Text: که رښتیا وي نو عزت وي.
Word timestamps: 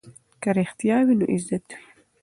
که 0.41 0.49
رښتیا 0.57 0.97
وي 1.05 1.15
نو 1.19 1.25
عزت 1.33 1.65
وي. 1.77 1.83